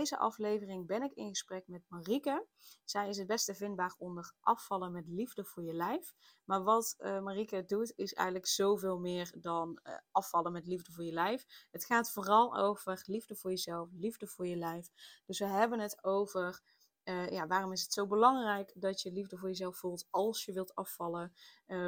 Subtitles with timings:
[0.00, 2.46] Deze aflevering ben ik in gesprek met Marieke.
[2.84, 6.14] Zij is het beste vindbaar onder afvallen met liefde voor je lijf.
[6.44, 11.12] Maar wat uh, doet is eigenlijk zoveel meer dan uh, afvallen met liefde voor je
[11.12, 11.44] lijf.
[11.70, 14.88] Het gaat vooral over liefde voor jezelf, liefde voor je lijf.
[15.26, 16.62] Dus we hebben het over
[17.04, 20.52] uh, ja, waarom is het zo belangrijk dat je liefde voor jezelf voelt als je
[20.52, 21.32] wilt afvallen?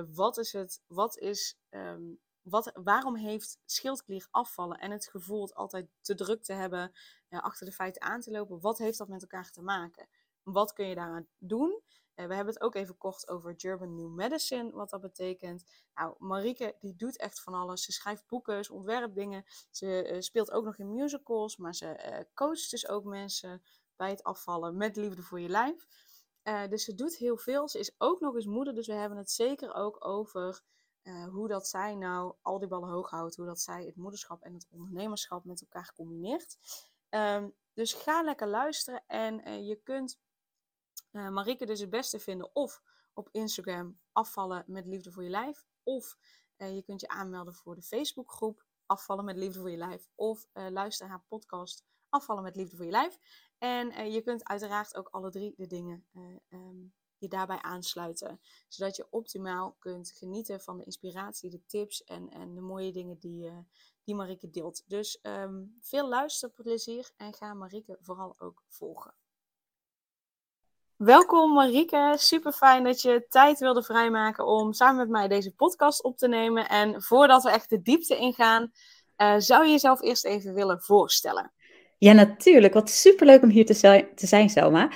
[0.08, 0.82] Wat is het?
[0.86, 6.42] Wat is um, wat, waarom heeft schildklier afvallen en het gevoel het altijd te druk
[6.42, 6.92] te hebben,
[7.28, 10.08] uh, achter de feiten aan te lopen, wat heeft dat met elkaar te maken?
[10.42, 11.80] Wat kun je daaraan doen?
[12.14, 15.64] Uh, we hebben het ook even kort over German New Medicine, wat dat betekent.
[15.94, 17.84] Nou, Marieke die doet echt van alles.
[17.84, 19.44] Ze schrijft boeken, ze ontwerpt dingen.
[19.70, 23.62] Ze uh, speelt ook nog in musicals, maar ze coacht dus ook mensen
[23.96, 25.86] bij het afvallen met liefde voor je lijf.
[26.68, 27.68] dus ze doet heel veel.
[27.68, 30.62] Ze is ook nog eens moeder, dus we hebben het zeker ook over
[31.02, 33.36] uh, hoe dat zij nou al die ballen hoog houdt.
[33.36, 36.58] Hoe dat zij het moederschap en het ondernemerschap met elkaar combineert.
[37.10, 39.04] Um, dus ga lekker luisteren.
[39.06, 40.20] En uh, je kunt
[41.12, 42.82] uh, Marieke dus het beste vinden of
[43.14, 45.66] op Instagram afvallen met liefde voor je lijf.
[45.82, 46.16] Of
[46.56, 50.08] je kunt je aanmelden voor de Facebookgroep afvallen met liefde voor je lijf.
[50.14, 53.18] Of luister haar podcast afvallen met liefde voor je lijf.
[53.58, 56.06] En je kunt uiteraard ook alle drie de dingen
[56.48, 58.40] um, je daarbij aansluiten.
[58.68, 63.18] Zodat je optimaal kunt genieten van de inspiratie, de tips en, en de mooie dingen
[63.18, 63.58] die, uh,
[64.04, 64.82] die Marike deelt.
[64.86, 69.14] Dus um, veel luisterplezier en ga Marike vooral ook volgen.
[70.96, 76.02] Welkom Marike, super fijn dat je tijd wilde vrijmaken om samen met mij deze podcast
[76.02, 76.68] op te nemen.
[76.68, 78.72] En voordat we echt de diepte ingaan,
[79.16, 81.52] uh, zou je jezelf eerst even willen voorstellen?
[82.02, 82.74] Ja, natuurlijk.
[82.74, 84.92] Wat superleuk om hier te zijn, te zijn Selma.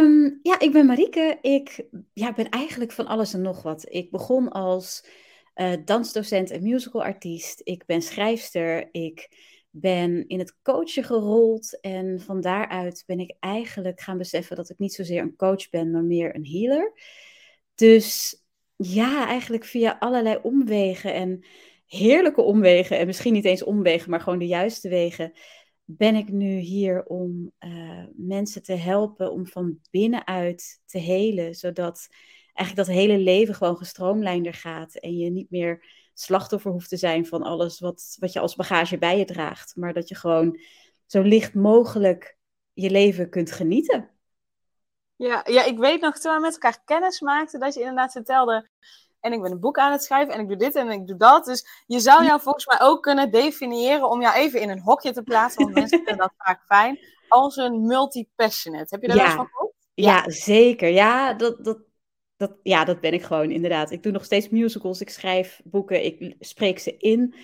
[0.00, 1.38] Um, ja, ik ben Marieke.
[1.40, 3.86] Ik ja, ben eigenlijk van alles en nog wat.
[3.88, 5.06] Ik begon als
[5.54, 7.60] uh, dansdocent en musicalartiest.
[7.64, 8.88] Ik ben schrijfster.
[8.92, 9.28] Ik
[9.70, 11.80] ben in het coachen gerold.
[11.80, 15.90] En van daaruit ben ik eigenlijk gaan beseffen dat ik niet zozeer een coach ben,
[15.90, 16.92] maar meer een healer.
[17.74, 18.42] Dus
[18.76, 21.44] ja, eigenlijk via allerlei omwegen en
[21.86, 22.98] heerlijke omwegen.
[22.98, 25.32] En misschien niet eens omwegen, maar gewoon de juiste wegen
[25.90, 32.08] ben ik nu hier om uh, mensen te helpen om van binnenuit te helen, zodat
[32.52, 35.84] eigenlijk dat hele leven gewoon gestroomlijnder gaat en je niet meer
[36.14, 39.92] slachtoffer hoeft te zijn van alles wat, wat je als bagage bij je draagt, maar
[39.92, 40.60] dat je gewoon
[41.06, 42.36] zo licht mogelijk
[42.72, 44.10] je leven kunt genieten.
[45.16, 48.68] Ja, ja, ik weet nog toen we met elkaar kennis maakten dat je inderdaad vertelde
[49.20, 51.16] en ik ben een boek aan het schrijven en ik doe dit en ik doe
[51.16, 51.44] dat.
[51.44, 55.12] Dus je zou jou volgens mij ook kunnen definiëren om jou even in een hokje
[55.12, 58.86] te plaatsen, want mensen vinden dat vaak fijn, als een multi-passionate.
[58.88, 59.24] Heb je daar ja.
[59.24, 59.74] eens van gehoord?
[59.94, 60.12] Ja.
[60.12, 60.88] ja, zeker.
[60.88, 61.78] Ja dat, dat,
[62.36, 63.90] dat, ja, dat ben ik gewoon inderdaad.
[63.90, 67.34] Ik doe nog steeds musicals, ik schrijf boeken, ik spreek ze in.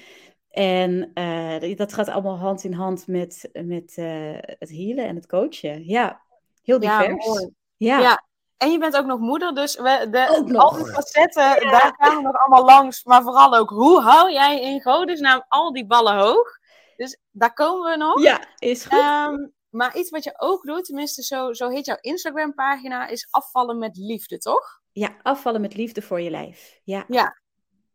[0.50, 5.26] En uh, dat gaat allemaal hand in hand met, met uh, het healen en het
[5.26, 5.86] coachen.
[5.86, 6.20] Ja,
[6.62, 7.48] heel divers.
[7.76, 8.24] Ja, ja.
[8.64, 12.22] En je bent ook nog moeder, dus we, de, al die facetten, daar gaan we
[12.22, 13.04] nog allemaal langs.
[13.04, 16.58] Maar vooral ook, hoe hou jij in godesnaam al die ballen hoog?
[16.96, 18.22] Dus daar komen we nog.
[18.22, 18.98] Ja, is goed.
[18.98, 23.78] Um, maar iets wat je ook doet, tenminste zo, zo heet jouw Instagram-pagina, is afvallen
[23.78, 24.80] met liefde, toch?
[24.92, 26.80] Ja, afvallen met liefde voor je lijf.
[26.84, 27.04] Ja.
[27.08, 27.40] ja.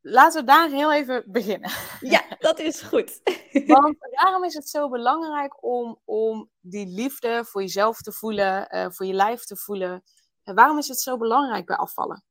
[0.02, 1.72] Laten we daar heel even beginnen.
[2.00, 3.22] Ja, dat is goed.
[3.68, 8.86] Want waarom is het zo belangrijk om, om die liefde voor jezelf te voelen, uh,
[8.90, 10.04] voor je lijf te voelen?
[10.44, 12.24] Waarom is het zo belangrijk bij afvallen?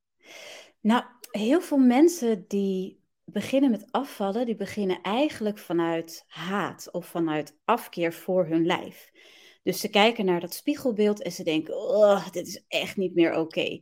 [0.81, 7.59] Nou, heel veel mensen die beginnen met afvallen, die beginnen eigenlijk vanuit haat of vanuit
[7.65, 9.11] afkeer voor hun lijf.
[9.63, 13.39] Dus ze kijken naar dat spiegelbeeld en ze denken, oh, dit is echt niet meer
[13.39, 13.81] oké.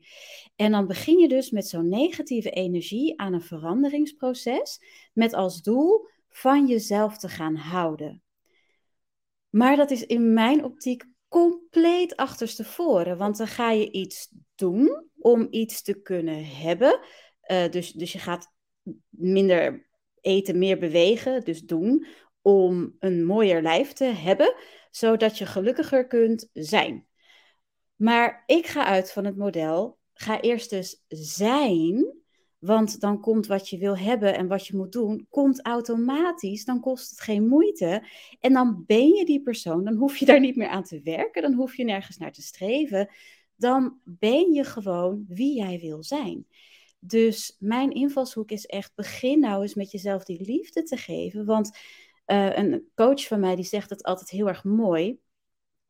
[0.57, 4.81] En dan begin je dus met zo'n negatieve energie aan een veranderingsproces
[5.13, 8.23] met als doel van jezelf te gaan houden.
[9.51, 11.05] Maar dat is in mijn optiek
[11.37, 13.19] compleet achterstevoren.
[13.19, 17.01] Want dan ga je iets doen om iets te kunnen hebben.
[17.47, 18.53] Uh, dus, dus je gaat
[19.09, 19.87] minder
[20.21, 22.07] eten, meer bewegen, dus doen,
[22.43, 24.55] om een mooier lijf te hebben,
[24.91, 27.07] zodat je gelukkiger kunt zijn.
[27.97, 32.15] Maar ik ga uit van het model, ga eerst dus zijn
[32.59, 36.65] Want dan komt wat je wil hebben en wat je moet doen, komt automatisch.
[36.65, 38.07] Dan kost het geen moeite.
[38.41, 39.85] En dan ben je die persoon.
[39.85, 41.43] Dan hoef je daar niet meer aan te werken.
[41.43, 43.11] Dan hoef je nergens naar te streven.
[43.57, 46.47] Dan ben je gewoon wie jij wil zijn.
[46.99, 51.45] Dus mijn invalshoek is echt: begin nou eens met jezelf die liefde te geven.
[51.45, 51.79] Want
[52.27, 55.19] uh, een coach van mij die zegt het altijd heel erg mooi.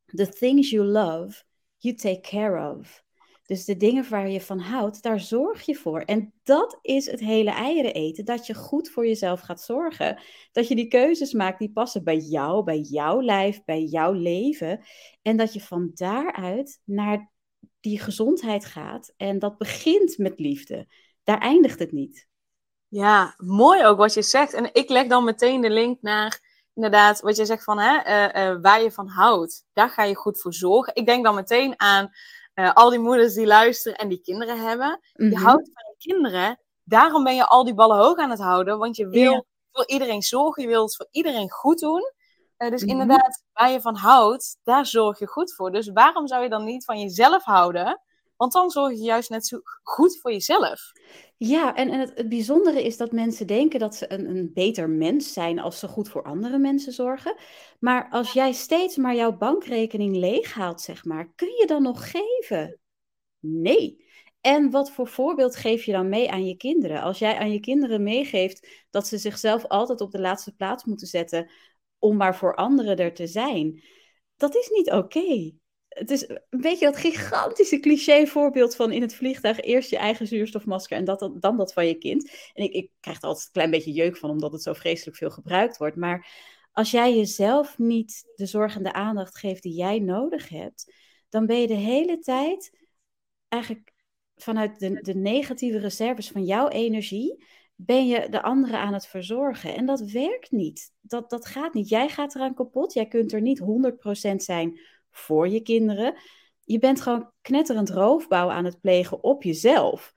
[0.07, 1.43] The things you love,
[1.77, 3.06] you take care of.
[3.47, 6.01] Dus de dingen waar je van houdt, daar zorg je voor.
[6.01, 8.25] En dat is het hele eieren eten.
[8.25, 10.23] Dat je goed voor jezelf gaat zorgen.
[10.53, 14.85] Dat je die keuzes maakt die passen bij jou, bij jouw lijf, bij jouw leven.
[15.23, 17.31] En dat je van daaruit naar
[17.81, 19.13] die gezondheid gaat.
[19.17, 20.87] En dat begint met liefde.
[21.25, 22.29] Daar eindigt het niet.
[22.89, 24.53] Ja, mooi ook wat je zegt.
[24.53, 26.41] En ik leg dan meteen de link naar
[26.75, 29.65] inderdaad wat je zegt van hè, uh, uh, waar je van houdt.
[29.73, 30.95] Daar ga je goed voor zorgen.
[30.95, 32.11] Ik denk dan meteen aan
[32.57, 35.01] uh, al die moeders die luisteren en die kinderen hebben.
[35.13, 35.43] Je mhm.
[35.43, 36.61] houdt van je kinderen.
[36.85, 38.79] Daarom ben je al die ballen hoog aan het houden.
[38.79, 40.63] Want je wil voor iedereen zorgen.
[40.63, 42.13] Je wilt voor iedereen goed doen.
[42.57, 42.91] dus mhm.
[42.91, 45.73] inderdaad, waar je van houdt, daar zorg je goed voor.
[45.73, 48.01] Dus waarom zou je dan niet van jezelf houden?
[48.37, 50.93] Want dan zorg je juist net zo goed voor jezelf.
[51.37, 55.33] Ja, en, en het, bijzondere is dat mensen denken dat ze een, een beter mens
[55.33, 57.37] zijn als ze goed voor andere mensen zorgen.
[57.79, 62.81] Maar als jij steeds maar jouw bankrekening leeghaalt, zeg maar, kun je dan nog geven?
[63.41, 64.05] Nee.
[64.41, 67.03] En wat voor voorbeeld geef je dan mee aan je kinderen?
[67.03, 71.07] Als jij aan je kinderen meegeeft dat ze zichzelf altijd op de laatste plaats moeten
[71.07, 71.51] zetten
[71.99, 73.83] om maar voor anderen er te zijn,
[74.37, 75.53] dat is niet oké
[75.97, 80.27] het is een beetje dat gigantische cliché voorbeeld van in het vliegtuig eerst je eigen
[80.27, 82.31] zuurstofmasker en dat, dan dat van je kind.
[82.55, 85.17] En ik, ik krijg er altijd een klein beetje jeuk van, omdat het zo vreselijk
[85.17, 85.97] veel gebruikt wordt.
[85.97, 86.29] Maar
[86.73, 90.95] als jij jezelf niet de zorg en de aandacht geeft die jij nodig hebt,
[91.29, 92.79] dan ben je de hele tijd
[93.49, 93.93] eigenlijk
[94.37, 97.45] vanuit de, de negatieve reserves van jouw energie,
[97.75, 99.75] ben je de anderen aan het verzorgen.
[99.75, 100.93] En dat werkt niet.
[101.01, 101.89] Dat, dat gaat niet.
[101.89, 102.93] Jij gaat eraan kapot.
[102.93, 104.81] Jij kunt er niet 100% zijn
[105.19, 106.15] voor je kinderen.
[106.65, 110.13] Je bent gewoon knetterend roofbouw aan het plegen op jezelf.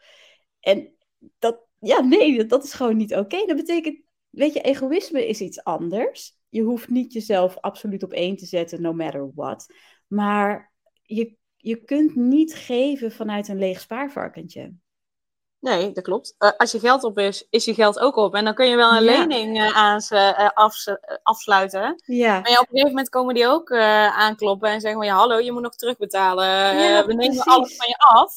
[0.59, 0.95] En
[1.39, 3.45] dat, ja, nee, dat is gewoon niet oké.
[3.45, 6.37] Dat betekent, weet je, egoïsme is iets anders.
[6.49, 9.73] Je hoeft niet jezelf absoluut op één te zetten, no matter what.
[10.07, 14.73] Maar je, je kunt niet geven vanuit een leeg spaarvarkentje.
[15.59, 16.35] Nee, dat klopt.
[16.39, 18.35] Uh, als je geld op is, is je geld ook op.
[18.35, 20.75] En dan kun je wel een lening uh, aan ze, uh, af,
[21.23, 22.01] afsluiten.
[22.05, 22.39] Ja.
[22.39, 25.51] Maar ja, op een gegeven moment komen die ook aankloppen en zeggen: ja, hallo, je
[25.51, 26.47] moet nog terugbetalen.
[26.77, 28.33] Ja, we nemen alles van je af,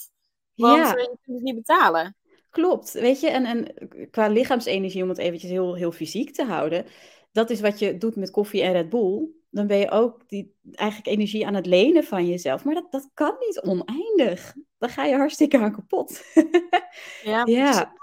[0.54, 2.16] want je kunt het niet betalen.
[2.50, 3.74] Klopt, weet je, en, en
[4.10, 6.86] qua lichaamsenergie, om het eventjes heel, heel fysiek te houden,
[7.32, 9.28] dat is wat je doet met koffie en Red Bull.
[9.50, 12.64] Dan ben je ook die, eigenlijk energie aan het lenen van jezelf.
[12.64, 16.22] Maar dat, dat kan niet oneindig dan ga je hartstikke aan kapot.
[17.22, 17.94] ja, ja.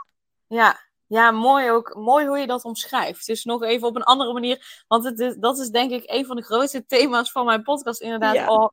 [0.48, 0.88] ja.
[1.08, 1.96] Ja, mooi ook.
[1.96, 3.26] Mooi hoe je dat omschrijft.
[3.26, 4.84] Dus nog even op een andere manier.
[4.88, 8.02] Want het is, dat is denk ik een van de grootste thema's van mijn podcast.
[8.02, 8.36] Inderdaad.
[8.36, 8.48] Ja.
[8.48, 8.70] Oh,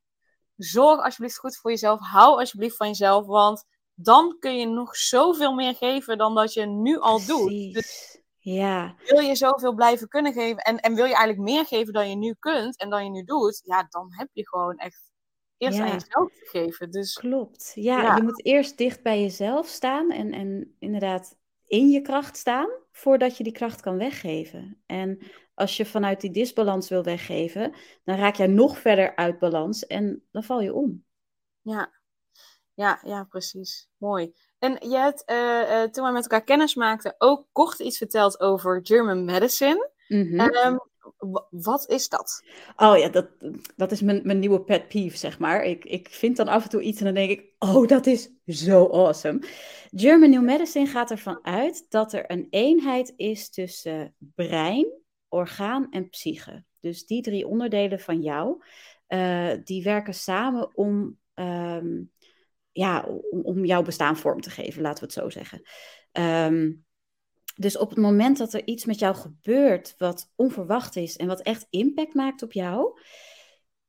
[0.57, 2.01] zorg alsjeblieft goed voor jezelf.
[2.01, 3.27] Hou alsjeblieft van jezelf.
[3.27, 3.65] Want
[3.95, 7.75] dan kun je nog zoveel meer geven dan dat je nu al doet.
[7.75, 8.95] Dus ja.
[9.05, 12.17] Wil je zoveel blijven kunnen geven en, en wil je eigenlijk meer geven dan je
[12.17, 15.06] nu kunt en dan je nu doet, ja, dan heb je gewoon echt
[15.59, 16.91] eerst aan jezelf te geven.
[16.91, 17.73] Dus, Klopt.
[17.75, 21.37] Ja, je moet eerst dicht bij jezelf staan en, en inderdaad
[21.67, 24.83] in je kracht staan voordat je die kracht kan weggeven.
[24.87, 25.19] En
[25.55, 30.23] als je vanuit die disbalans wil weggeven, dan raak jij nog verder uit balans en
[30.31, 31.05] dan val je om.
[31.63, 31.93] Ja,
[32.75, 33.89] ja, ja precies.
[33.97, 34.35] Mooi.
[34.59, 38.41] En je hebt, uh, uh, toen we met elkaar kennis maakten, ook kort iets verteld
[38.41, 39.91] over German medicine.
[40.09, 40.85] Mm
[41.51, 42.45] wat is dat?
[42.77, 43.29] Oh ja, dat,
[43.77, 45.65] dat is mijn, mijn nieuwe pet peeve, zeg maar.
[45.65, 48.31] Ik, ik vind dan af en toe iets en dan denk ik, oh, dat is
[48.47, 49.43] zo awesome.
[49.91, 54.93] German New Medicine gaat ervan uit dat er een eenheid is tussen brein,
[55.29, 56.65] orgaan en psyche.
[56.81, 58.63] Dus die drie onderdelen van jou,
[59.09, 62.11] uh, die werken samen om, um,
[62.73, 65.63] ja, om, om jouw bestaan vorm te geven, laten we het zo zeggen.
[66.13, 66.86] Um,
[67.59, 71.43] dus op het moment dat er iets met jou gebeurt wat onverwacht is en wat
[71.43, 73.01] echt impact maakt op jou,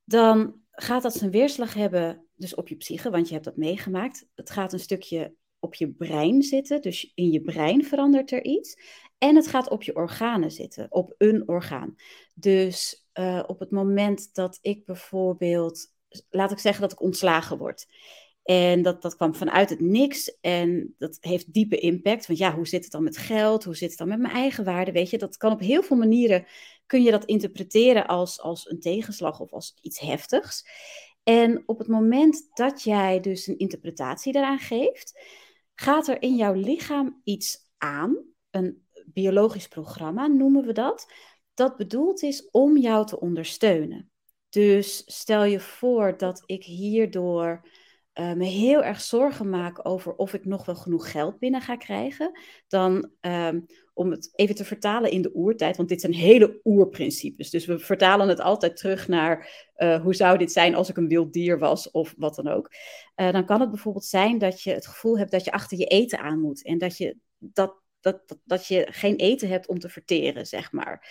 [0.04, 4.28] dan gaat dat zijn weerslag hebben dus op je psyche, want je hebt dat meegemaakt.
[4.36, 8.80] Het gaat een stukje op je brein zitten, dus in je brein verandert er iets.
[9.18, 11.96] En het gaat op je organen zitten, op een orgaan.
[12.34, 15.94] Dus uh, op het moment dat ik bijvoorbeeld,
[16.30, 17.86] laat ik zeggen dat ik ontslagen word.
[18.48, 22.28] En dat, dat kwam vanuit het niks en dat heeft diepe impact.
[22.28, 23.64] Want ja, hoe zit het dan met geld?
[23.64, 24.92] Hoe zit het dan met mijn eigen waarde?
[24.92, 26.46] Weet je, dat kan op heel veel manieren,
[26.86, 30.66] kun je dat interpreteren als, als een tegenslag of als iets heftigs.
[31.24, 35.20] En op het moment dat jij dus een interpretatie daaraan geeft,
[35.76, 38.18] gaat er in jouw lichaam iets aan,
[38.50, 41.12] een biologisch programma noemen we dat,
[41.54, 44.12] dat bedoeld is om jou te ondersteunen.
[44.50, 47.68] Dus stel je voor dat ik hierdoor
[48.20, 51.76] uh, me heel erg zorgen maak over of ik nog wel genoeg geld binnen ga
[51.76, 56.60] krijgen, dan um, om het even te vertalen in de oertijd, want dit zijn hele
[56.64, 57.50] oerprincipes.
[57.50, 61.08] Dus we vertalen het altijd terug naar uh, hoe zou dit zijn als ik een
[61.08, 62.72] wild dier was of wat dan ook.
[63.16, 65.86] Uh, dan kan het bijvoorbeeld zijn dat je het gevoel hebt dat je achter je
[65.86, 69.80] eten aan moet en dat je, dat, dat, dat, dat je geen eten hebt om
[69.80, 71.08] te verteren, zeg maar.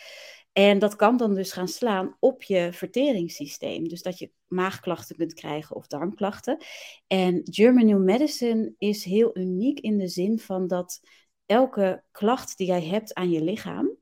[0.57, 3.89] En dat kan dan dus gaan slaan op je verteringssysteem.
[3.89, 6.65] Dus dat je maagklachten kunt krijgen of darmklachten.
[7.07, 11.01] En German New Medicine is heel uniek in de zin van dat
[11.47, 13.97] elke klacht die jij hebt aan je lichaam,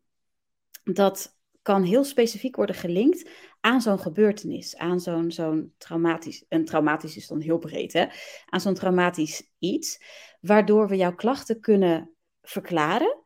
[0.84, 3.30] dat kan heel specifiek worden gelinkt
[3.60, 8.06] aan zo'n gebeurtenis, aan zo'n zo'n traumatisch, en traumatisch is dan heel breed, hè?
[8.46, 10.02] aan zo'n traumatisch iets,
[10.40, 12.10] waardoor we jouw klachten kunnen
[12.42, 13.18] verklaren,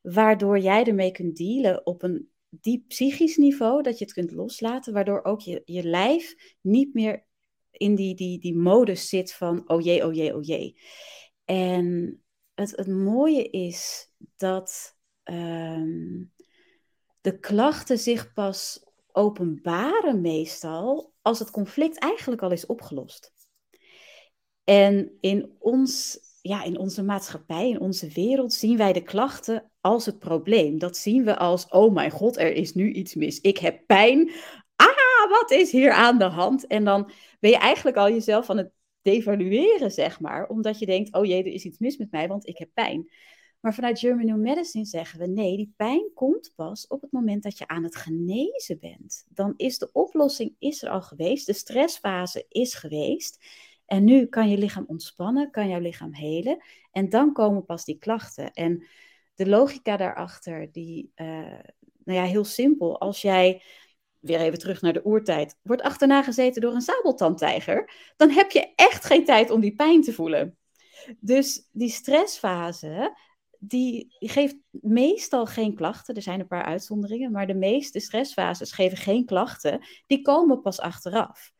[0.00, 4.92] waardoor jij ermee kunt dealen op een diep psychisch niveau, dat je het kunt loslaten,
[4.92, 7.26] waardoor ook je, je lijf niet meer
[7.70, 10.76] in die, die, die modus zit van oh jee, oh jee, oh jee.
[11.44, 12.20] En
[12.54, 16.24] het, het mooie is dat ehm,
[17.20, 23.32] de klachten zich pas openbaren meestal als het conflict eigenlijk al is opgelost.
[24.64, 30.06] En in, ons, ja, in onze maatschappij, in onze wereld, zien wij de klachten als
[30.06, 30.78] het probleem.
[30.78, 33.40] Dat zien we als, oh mijn god, er is nu iets mis.
[33.40, 34.30] Ik heb pijn.
[34.76, 36.66] Ah, wat is hier aan de hand?
[36.66, 37.10] En dan
[37.40, 38.72] ben je eigenlijk al jezelf aan het
[39.02, 40.48] devalueren, zeg maar.
[40.48, 43.10] Omdat je denkt, oh jee, er is iets mis met mij, want ik heb pijn.
[43.60, 47.42] Maar vanuit German New Medicine zeggen we, nee, die pijn komt pas op het moment
[47.42, 49.24] dat je aan het genezen bent.
[49.28, 53.44] Dan is de oplossing is er al geweest, de stressfase is geweest.
[53.86, 56.62] En nu kan je lichaam ontspannen, kan jouw lichaam helen.
[56.92, 58.52] En dan komen pas die klachten.
[58.52, 58.86] En
[59.40, 61.26] de logica daarachter, die, uh,
[62.04, 63.00] nou ja, heel simpel.
[63.00, 63.62] Als jij
[64.18, 68.72] weer even terug naar de oertijd, wordt achterna gezeten door een sabeltandtijger, dan heb je
[68.74, 70.58] echt geen tijd om die pijn te voelen.
[71.20, 73.16] Dus die stressfase,
[73.58, 76.14] die geeft meestal geen klachten.
[76.14, 79.80] Er zijn een paar uitzonderingen, maar de meeste stressfases geven geen klachten.
[80.06, 81.52] Die komen pas achteraf.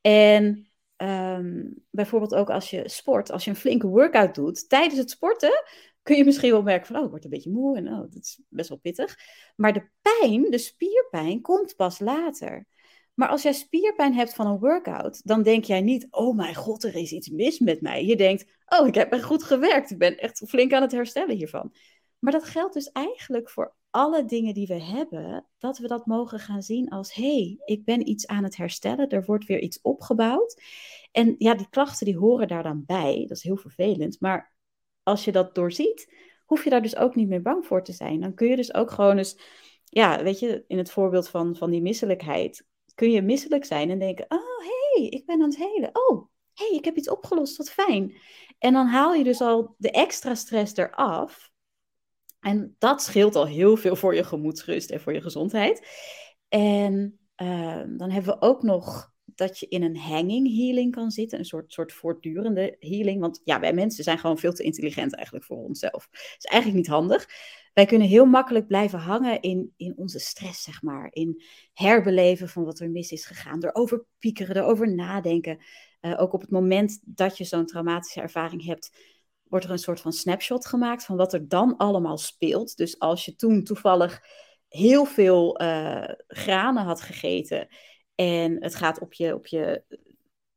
[0.00, 5.10] En um, bijvoorbeeld ook als je sport, als je een flinke workout doet, tijdens het
[5.10, 5.64] sporten
[6.08, 8.14] kun je misschien wel merken van, oh, ik word een beetje moe en oh, dat
[8.14, 9.18] is best wel pittig.
[9.56, 12.66] Maar de pijn, de spierpijn, komt pas later.
[13.14, 16.84] Maar als jij spierpijn hebt van een workout, dan denk jij niet, oh mijn god,
[16.84, 18.04] er is iets mis met mij.
[18.04, 19.90] Je denkt, oh, ik heb goed gewerkt.
[19.90, 21.74] Ik ben echt flink aan het herstellen hiervan.
[22.18, 26.38] Maar dat geldt dus eigenlijk voor alle dingen die we hebben, dat we dat mogen
[26.38, 29.80] gaan zien als, hé, hey, ik ben iets aan het herstellen, er wordt weer iets
[29.80, 30.62] opgebouwd.
[31.12, 34.56] En ja, die klachten die horen daar dan bij, dat is heel vervelend, maar
[35.08, 38.20] als je dat doorziet, hoef je daar dus ook niet meer bang voor te zijn.
[38.20, 39.38] Dan kun je dus ook gewoon eens,
[39.84, 43.98] ja, weet je, in het voorbeeld van, van die misselijkheid, kun je misselijk zijn en
[43.98, 45.90] denken, oh hé, hey, ik ben aan het helen.
[45.92, 48.16] Oh, hé, hey, ik heb iets opgelost, wat fijn.
[48.58, 51.50] En dan haal je dus al de extra stress eraf.
[52.40, 55.86] En dat scheelt al heel veel voor je gemoedsrust en voor je gezondheid.
[56.48, 61.38] En uh, dan hebben we ook nog dat je in een hanging healing kan zitten.
[61.38, 63.20] Een soort, soort voortdurende healing.
[63.20, 66.08] Want ja, wij mensen zijn gewoon veel te intelligent eigenlijk voor onszelf.
[66.10, 67.28] Dat is eigenlijk niet handig.
[67.74, 71.08] Wij kunnen heel makkelijk blijven hangen in, in onze stress, zeg maar.
[71.12, 71.42] In
[71.72, 73.64] herbeleven van wat er mis is gegaan.
[73.64, 75.58] Erover piekeren, erover nadenken.
[76.00, 78.90] Uh, ook op het moment dat je zo'n traumatische ervaring hebt,
[79.44, 82.76] wordt er een soort van snapshot gemaakt van wat er dan allemaal speelt.
[82.76, 84.20] Dus als je toen toevallig
[84.68, 87.68] heel veel uh, granen had gegeten
[88.18, 89.82] en het gaat op je, op je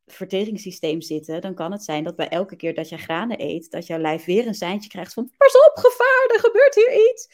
[0.06, 3.88] verteringssysteem zitten, dan kan het zijn dat bij elke keer dat je granen eet, dat
[3.88, 7.30] jouw lijf weer een seintje krijgt van pas op, gevaar, er gebeurt hier iets.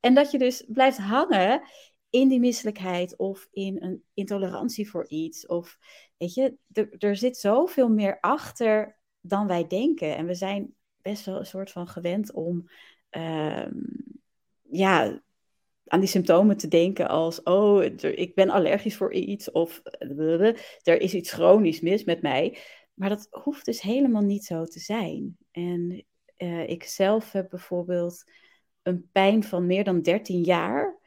[0.00, 1.62] En dat je dus blijft hangen
[2.10, 5.46] in die misselijkheid of in een intolerantie voor iets.
[5.46, 5.78] Of
[6.16, 6.56] weet je,
[6.98, 10.16] er, zit zoveel meer achter dan wij denken.
[10.16, 12.68] En we zijn best wel een soort van gewend om
[13.10, 13.66] uh,
[14.62, 15.22] ja,
[15.92, 19.82] aan die symptomen te denken als, oh, ik ben allergisch voor iets of
[20.82, 22.58] er is iets chronisch mis met mij.
[22.94, 25.36] Maar dat hoeft dus helemaal niet zo te zijn.
[25.50, 26.04] En
[26.38, 28.24] uh, ik zelf heb bijvoorbeeld
[28.82, 31.00] een pijn van meer dan 13 jaar,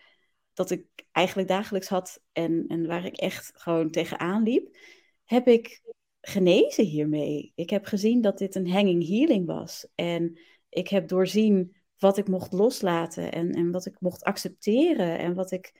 [0.54, 4.78] dat ik eigenlijk dagelijks had en, en waar ik echt gewoon tegenaan liep,
[5.24, 5.82] heb ik
[6.22, 7.52] genezen hiermee.
[7.56, 9.88] Ik heb gezien dat dit een hanging healing was.
[9.96, 10.40] En
[10.70, 15.52] ik heb doorzien wat ik mocht loslaten en, en wat ik mocht accepteren en wat
[15.52, 15.74] ik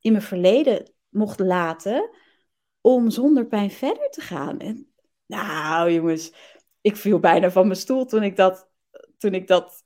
[0.00, 2.10] in mijn verleden mocht laten
[2.80, 4.58] om zonder pijn verder te gaan.
[4.58, 4.92] En
[5.26, 6.32] nou jongens,
[6.80, 8.72] ik viel bijna van mijn stoel toen ik dat
[9.18, 9.84] toen ik dat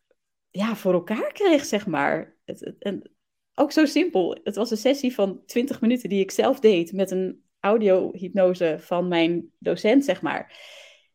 [0.51, 2.37] ja, voor elkaar kreeg, zeg maar.
[2.45, 3.13] Het, en
[3.55, 4.39] ook zo simpel.
[4.45, 9.09] Het was een sessie van 20 minuten die ik zelf deed met een audiohypnose van
[9.09, 10.59] mijn docent, zeg maar.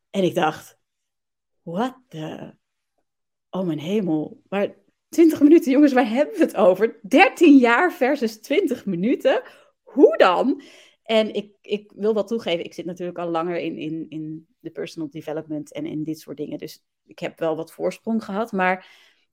[0.10, 0.80] En ik dacht,
[1.62, 2.56] wat de...
[3.54, 4.42] Oh mijn hemel.
[4.50, 4.76] Maar
[5.10, 7.00] 20 minuten, jongens, waar hebben we het over?
[7.02, 9.42] 13 jaar versus 20 minuten?
[9.84, 10.62] Hoe dan?
[11.04, 14.70] En ik, ik wil wel toegeven, ik zit natuurlijk al langer in, in, in de
[14.70, 16.58] personal development en in dit soort dingen.
[16.58, 18.52] Dus ik heb wel wat voorsprong gehad.
[18.52, 18.88] Maar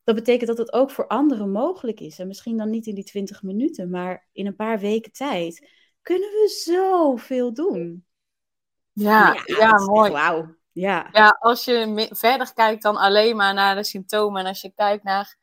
[0.04, 2.18] dat betekent dat het ook voor anderen mogelijk is.
[2.18, 5.68] En misschien dan niet in die 20 minuten, maar in een paar weken tijd
[6.02, 8.04] kunnen we zoveel doen.
[8.92, 10.10] Ja, ja, ja mooi.
[10.10, 10.58] Wauw.
[10.80, 11.08] Ja.
[11.12, 14.40] ja, als je verder kijkt dan alleen maar naar de symptomen.
[14.40, 15.37] En als je kijkt naar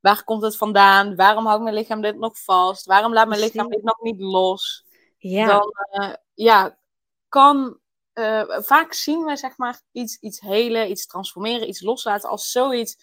[0.00, 1.16] waar komt het vandaan?
[1.16, 2.86] Waarom houdt mijn lichaam dit nog vast?
[2.86, 4.84] Waarom laat mijn lichaam dit nog niet los?
[5.18, 5.46] Ja.
[5.46, 6.78] Dan uh, ja,
[7.28, 7.78] kan
[8.14, 12.96] uh, vaak zien we zeg maar iets, iets helen, iets transformeren, iets loslaten als zoiets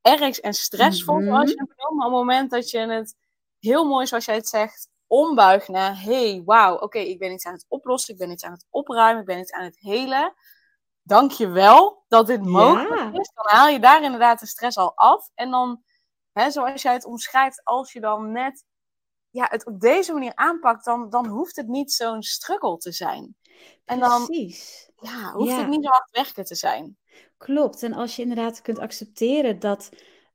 [0.00, 1.18] ergs en stressvol.
[1.18, 1.34] Mm -hmm.
[1.36, 3.16] Als je het Maar op het moment dat je het
[3.60, 7.52] heel mooi, zoals jij het zegt, ombuigt naar: hey, wauw, oké, ik ben iets aan
[7.52, 10.34] het oplossen, ik ben iets aan het opruimen, ik ben iets aan het helen.
[11.02, 13.30] Dank je wel dat dit mogelijk is.
[13.34, 15.30] Dan haal je daar inderdaad de stress al af.
[15.34, 15.82] En dan,
[16.32, 18.64] hè, zoals jij het omschrijft, als je dan net
[19.30, 23.36] ja, het op deze manier aanpakt, dan, dan hoeft het niet zo'n struggle te zijn.
[23.84, 24.90] En dan Precies.
[25.00, 26.96] Ja, hoeft het niet zo hard werken te zijn.
[27.36, 27.82] Klopt.
[27.82, 29.88] En als je inderdaad kunt accepteren dat,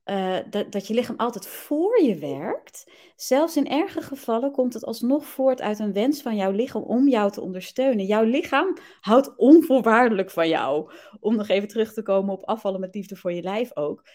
[0.09, 4.85] uh, dat, dat je lichaam altijd voor je werkt, zelfs in erge gevallen komt het
[4.85, 8.05] alsnog voort uit een wens van jouw lichaam om jou te ondersteunen.
[8.05, 10.91] Jouw lichaam houdt onvoorwaardelijk van jou.
[11.19, 14.07] Om nog even terug te komen op afvallen met liefde voor je lijf ook.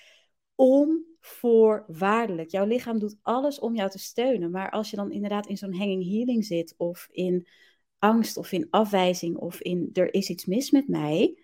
[0.55, 2.51] Onvoorwaardelijk.
[2.51, 4.51] Jouw lichaam doet alles om jou te steunen.
[4.51, 7.47] Maar als je dan inderdaad in zo'n hanging healing zit of in
[7.99, 11.39] angst of in afwijzing of in er is iets mis met mij,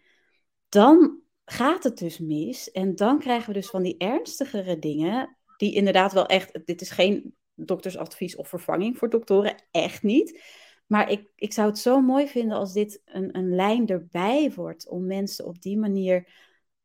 [0.69, 2.71] dan gaat het dus mis.
[2.71, 6.91] En dan krijgen we dus van die ernstigere dingen, die inderdaad wel echt, dit is
[6.91, 10.43] geen doktersadvies of vervanging voor doktoren, echt niet.
[10.87, 14.89] Maar ik, ik zou het zo mooi vinden als dit een, een lijn erbij wordt
[14.89, 16.29] om mensen op die manier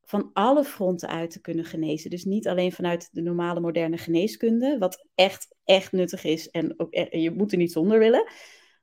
[0.02, 2.10] van alle fronten uit te kunnen genezen.
[2.10, 6.94] Dus niet alleen vanuit de normale moderne geneeskunde, wat echt, echt nuttig is en ook,
[6.94, 8.30] je moet er niet zonder willen.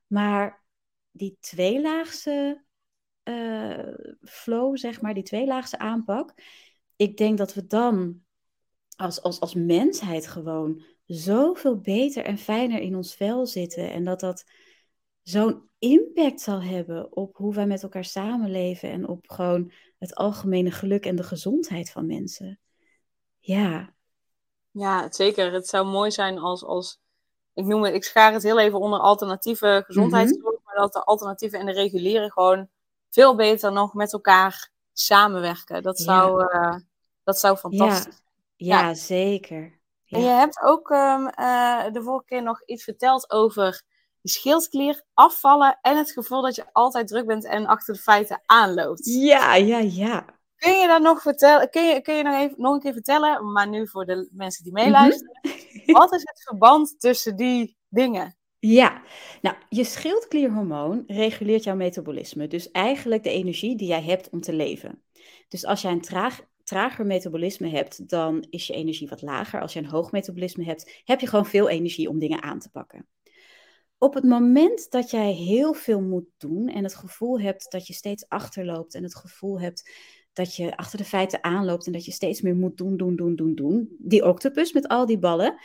[0.06, 0.64] Maar
[1.10, 2.64] die tweelaagse
[4.22, 6.34] flow, zeg maar, die tweelaagse aanpak.
[6.96, 8.22] Ik denk dat we dan
[8.96, 13.92] als, als, als mensheid gewoon zoveel beter en fijner in ons vel zitten.
[13.92, 14.44] En dat dat
[15.22, 20.70] zo'n impact zal hebben op hoe wij met elkaar samenleven en op gewoon het algemene
[20.70, 22.60] geluk en de gezondheid van mensen.
[23.38, 23.94] Ja.
[24.70, 25.52] Ja, zeker.
[25.52, 27.00] Het zou mooi zijn als, als
[27.54, 30.64] ik noem het, ik schaar het heel even onder alternatieve gezondheidszorg, mhm.
[30.64, 32.68] maar dat de alternatieve en de reguliere gewoon
[33.12, 35.82] veel beter nog met elkaar samenwerken.
[35.82, 36.72] Dat zou, ja.
[36.72, 36.76] uh,
[37.24, 38.16] dat zou fantastisch zijn.
[38.56, 39.80] Ja, ja, zeker.
[40.08, 43.82] En je hebt ook um, uh, de vorige keer nog iets verteld over
[44.20, 48.42] de schildklier, afvallen en het gevoel dat je altijd druk bent en achter de feiten
[48.46, 49.04] aanloopt.
[49.04, 50.24] Ja, ja, ja.
[50.56, 51.70] Kun je dat nog vertellen?
[51.70, 54.64] Kun je, kun je nog, even, nog een keer vertellen, maar nu voor de mensen
[54.64, 55.38] die meeluisteren.
[55.42, 55.50] Mm
[55.84, 55.94] -hmm.
[55.98, 58.36] Wat is het verband tussen die dingen?
[58.64, 59.02] Ja,
[59.40, 62.46] nou, je schildklierhormoon reguleert jouw metabolisme.
[62.46, 65.02] Dus eigenlijk de energie die jij hebt om te leven.
[65.48, 69.60] Dus als jij een traag, trager metabolisme hebt, dan is je energie wat lager.
[69.60, 72.70] Als je een hoog metabolisme hebt, heb je gewoon veel energie om dingen aan te
[72.70, 73.06] pakken.
[73.98, 77.92] Op het moment dat jij heel veel moet doen en het gevoel hebt dat je
[77.92, 79.90] steeds achterloopt en het gevoel hebt
[80.32, 83.36] dat je achter de feiten aanloopt en dat je steeds meer moet doen, doen, doen,
[83.36, 85.60] doen, doen, die octopus met al die ballen,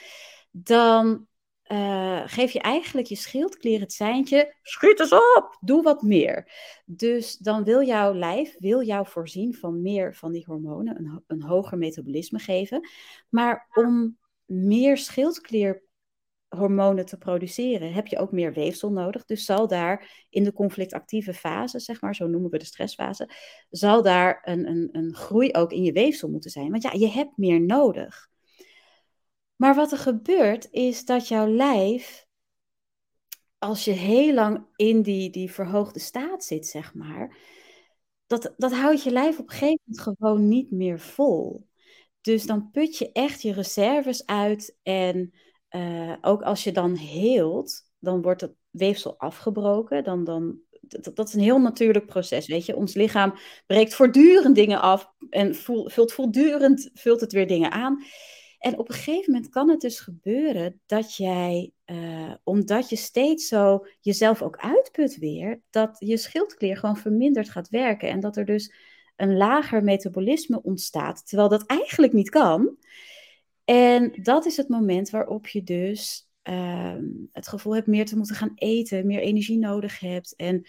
[0.51, 1.27] dan
[1.71, 6.51] uh, geef je eigenlijk je schildklier het seintje, schiet eens op, doe wat meer.
[6.85, 11.43] Dus dan wil jouw lijf, wil jou voorzien van meer van die hormonen, een, een
[11.43, 12.89] hoger metabolisme geven.
[13.29, 19.25] Maar om meer schildklierhormonen te produceren, heb je ook meer weefsel nodig.
[19.25, 23.29] Dus zal daar in de conflictactieve fase, zeg maar, zo noemen we de stressfase,
[23.69, 26.71] zal daar een, een, een groei ook in je weefsel moeten zijn.
[26.71, 28.29] Want ja, je hebt meer nodig.
[29.57, 32.27] Maar wat er gebeurt is dat jouw lijf,
[33.57, 37.37] als je heel lang in die, die verhoogde staat zit, zeg maar,
[38.27, 41.67] dat, dat houdt je lijf op een gegeven moment gewoon niet meer vol.
[42.21, 44.77] Dus dan put je echt je reserves uit.
[44.83, 45.33] En
[45.69, 50.03] uh, ook als je dan heelt, dan wordt het weefsel afgebroken.
[50.03, 52.75] Dan, dan, dat, dat, is een heel natuurlijk proces, weet je.
[52.75, 53.33] Ons lichaam
[53.65, 58.03] breekt voortdurend dingen af en vult voortdurend vult het weer dingen aan.
[58.59, 63.47] En op een gegeven moment kan het dus gebeuren dat jij, uh, omdat je steeds
[63.47, 68.09] zo jezelf ook uitput weer, dat je schildklier gewoon verminderd gaat werken.
[68.09, 68.73] En dat er dus
[69.15, 72.77] een lager metabolisme ontstaat, terwijl dat eigenlijk niet kan.
[73.65, 78.35] En dat is het moment waarop je dus ehm, het gevoel hebt meer te moeten
[78.35, 80.35] gaan eten, meer energie nodig hebt.
[80.35, 80.67] En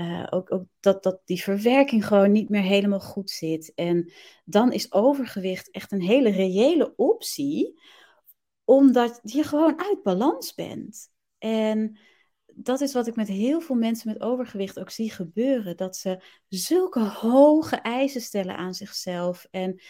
[0.00, 3.72] uh, ook, ook dat, dat die verwerking gewoon niet meer helemaal goed zit.
[3.74, 4.12] En
[4.44, 7.80] dan is overgewicht echt een hele reële optie,
[8.64, 11.10] omdat je gewoon uit balans bent.
[11.38, 11.98] En
[12.54, 15.76] dat is wat ik met heel veel mensen met overgewicht ook zie gebeuren.
[15.76, 19.46] Dat ze zulke hoge eisen stellen aan zichzelf.
[19.50, 19.80] En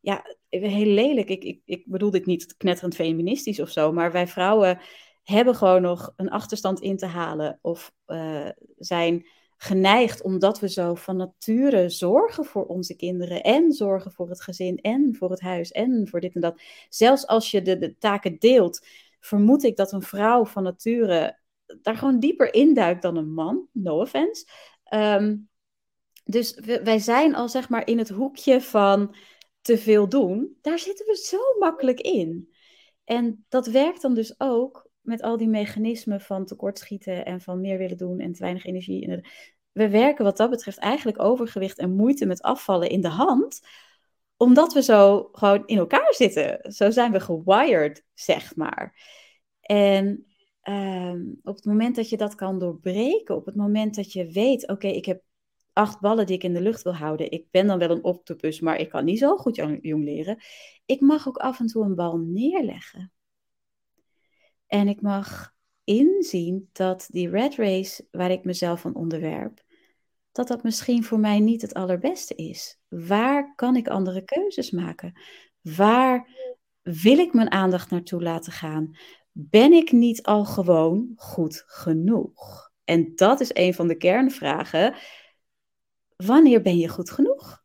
[0.00, 1.28] ja, heel lelijk.
[1.28, 4.80] Ik, ik, ik bedoel dit niet knetterend feministisch of zo, maar wij vrouwen
[5.22, 7.58] hebben gewoon nog een achterstand in te halen.
[7.62, 9.26] Of uh, zijn
[9.56, 14.78] geneigd, omdat we zo van nature zorgen voor onze kinderen en zorgen voor het gezin
[14.78, 16.60] en voor het huis en voor dit en dat.
[16.88, 18.86] Zelfs als je de, de taken deelt,
[19.20, 21.38] vermoed ik dat een vrouw van nature
[21.82, 23.68] daar gewoon dieper induikt dan een man.
[23.72, 24.46] No offense.
[24.84, 25.36] Ehm,
[26.24, 29.14] dus wij zijn al zeg maar in het hoekje van
[29.60, 30.56] te veel doen.
[30.60, 32.54] Daar zitten we zo makkelijk in.
[33.04, 37.78] En dat werkt dan dus ook met al die mechanismen van tekortschieten en van meer
[37.78, 39.22] willen doen en te weinig energie.
[39.72, 43.60] We werken wat dat betreft eigenlijk overgewicht en moeite met afvallen in de hand,
[44.36, 46.72] omdat we zo gewoon in elkaar zitten.
[46.72, 48.94] Zo zijn we gewired, zeg maar.
[49.60, 50.26] En
[50.60, 54.68] ehm, op het moment dat je dat kan doorbreken, op het moment dat je weet,
[54.68, 55.22] oké, ik heb
[55.72, 57.30] acht ballen die ik in de lucht wil houden.
[57.30, 60.38] Ik ben dan wel een octopus, maar ik kan niet zo goed jong leren.
[60.86, 63.12] Ik mag ook af en toe een bal neerleggen.
[64.66, 69.64] En ik mag inzien dat die red race waar ik mezelf van onderwerp,
[70.32, 72.78] dat dat misschien voor mij niet het allerbeste is.
[72.88, 75.20] Waar kan ik andere keuzes maken?
[75.60, 76.28] Waar
[76.82, 78.96] wil ik mijn aandacht naartoe laten gaan?
[79.32, 82.70] Ben ik niet al gewoon goed genoeg?
[82.84, 84.94] En dat is een van de kernvragen.
[86.16, 87.64] Wanneer ben je goed genoeg?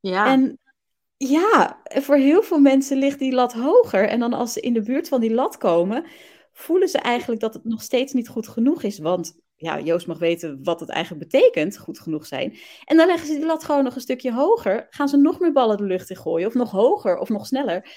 [0.00, 0.26] Ja.
[0.32, 0.58] En
[1.16, 4.08] ja, voor heel veel mensen ligt die lat hoger.
[4.08, 6.04] En dan als ze in de buurt van die lat komen,
[6.52, 8.98] voelen ze eigenlijk dat het nog steeds niet goed genoeg is.
[8.98, 12.56] Want ja, Joost mag weten wat het eigenlijk betekent, goed genoeg zijn.
[12.84, 14.86] En dan leggen ze die lat gewoon nog een stukje hoger.
[14.90, 17.88] Gaan ze nog meer ballen de lucht in gooien, of nog hoger, of nog sneller.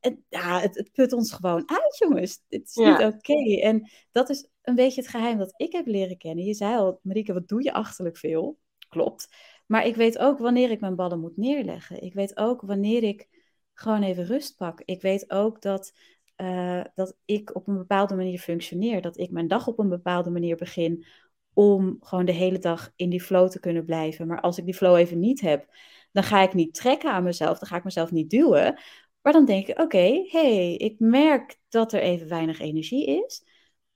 [0.00, 2.42] En ja, het, het put ons gewoon uit, jongens.
[2.48, 3.60] Het is niet oké.
[3.60, 6.44] En dat is een beetje het geheim dat ik heb leren kennen.
[6.44, 8.58] Je zei al, Marieke, wat doe je achterlijk veel?
[8.88, 9.28] Klopt.
[9.70, 12.02] Maar ik weet ook wanneer ik mijn ballen moet neerleggen.
[12.02, 13.28] Ik weet ook wanneer ik
[13.74, 14.82] gewoon even rust pak.
[14.84, 15.92] Ik weet ook dat,
[16.36, 19.02] uh, dat ik op een bepaalde manier functioneer.
[19.02, 21.06] Dat ik mijn dag op een bepaalde manier begin
[21.52, 24.26] om gewoon de hele dag in die flow te kunnen blijven.
[24.26, 25.74] Maar als ik die flow even niet heb,
[26.12, 27.58] dan ga ik niet trekken aan mezelf.
[27.58, 28.80] Dan ga ik mezelf niet duwen.
[29.22, 33.44] Maar dan denk ik, oké, hey, ik merk dat er even weinig energie is.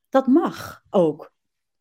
[0.08, 1.33] Dat mag ook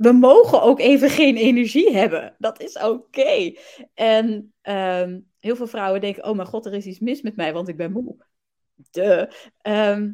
[0.04, 2.36] we mogen ook even geen energie hebben.
[2.38, 3.54] Dat is oké.
[3.94, 7.54] En ehm, heel veel vrouwen denken: oh mijn god, er is iets mis met mij,
[7.54, 8.26] want ik ben moe.
[8.92, 9.34] De.
[9.62, 10.12] Ehm,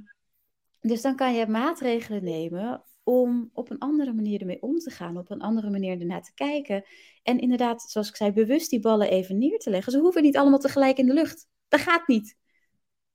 [0.82, 5.18] dus dan kan je maatregelen nemen om op een andere manier ermee om te gaan,
[5.18, 6.86] op een andere manier ernaar te kijken.
[7.24, 9.92] En inderdaad, zoals ik zei, bewust die ballen even neer te leggen.
[9.92, 11.48] Ze hoeven niet allemaal tegelijk in de lucht.
[11.68, 12.38] Dat gaat niet.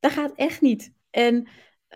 [0.00, 0.92] Dat gaat echt niet.
[1.10, 1.48] En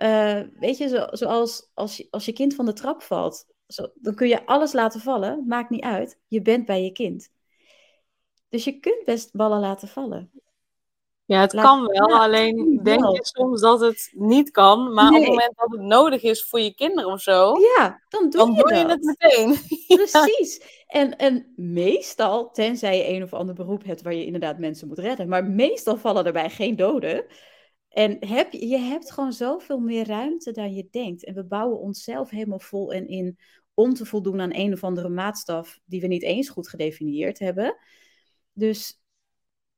[0.03, 3.89] uh, weet je, zo, zoals als je, als je kind van de trap valt, zo,
[3.95, 6.19] dan kun je alles laten vallen, maakt niet uit.
[6.27, 7.31] Je bent bij je kind.
[8.49, 10.31] Dus je kunt best ballen laten vallen.
[11.25, 14.93] Ja, het kan wel, alleen denk je soms dat het niet kan.
[14.93, 18.31] Maar op het moment dat het nodig is voor je kinderen of zo, ja, dan
[18.31, 19.59] doe, dan je, doe je het meteen.
[20.11, 20.83] Precies.
[20.87, 24.99] En, en meestal, tenzij je een of ander beroep hebt waar je inderdaad mensen moet
[24.99, 27.25] redden, maar meestal vallen erbij geen doden.
[27.89, 31.25] En heb, je hebt gewoon zoveel meer ruimte dan je denkt.
[31.25, 33.39] En we bouwen onszelf helemaal vol en in
[33.75, 37.77] om te voldoen aan een of andere maatstaf die we niet eens goed gedefinieerd hebben.
[38.53, 39.01] Dus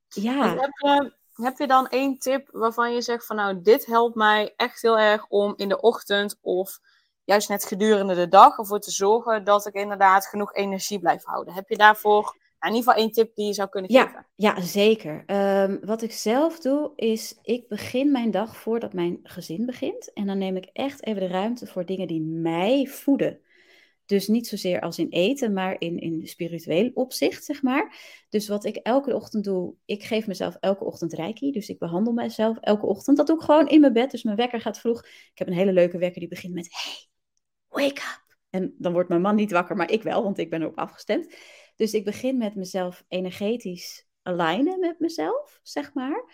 [0.08, 0.56] ja.
[0.56, 4.52] Heb, je, heb je dan één tip waarvan je zegt van nou, dit helpt mij
[4.56, 6.78] echt heel erg om in de ochtend of
[7.24, 11.54] juist net gedurende de dag ervoor te zorgen dat ik inderdaad genoeg energie blijf houden?
[11.54, 12.36] Heb je daarvoor
[12.68, 14.26] in ieder geval één tip die je zou kunnen geven?
[14.36, 15.22] Ja, zeker.
[15.26, 20.12] Ehm, wat ik zelf doe, is ik begin mijn dag voordat mijn gezin begint.
[20.12, 23.40] En dan neem ik echt even de ruimte voor dingen die mij voeden.
[24.10, 27.96] Dus niet zozeer als in eten, maar in, in spiritueel opzicht, zeg maar.
[28.28, 31.52] Dus wat ik elke ochtend doe, ik geef mezelf elke ochtend reiki.
[31.52, 33.16] Dus ik behandel mezelf elke ochtend.
[33.16, 34.10] Dat doe ik gewoon in mijn bed.
[34.10, 35.04] Dus mijn wekker gaat vroeg.
[35.04, 37.08] Ik heb een hele leuke wekker die begint met: Hey,
[37.68, 38.36] wake up.
[38.50, 41.34] En dan wordt mijn man niet wakker, maar ik wel, want ik ben erop afgestemd.
[41.80, 46.24] Dus ik begin met mezelf energetisch alignen met mezelf, zeg maar.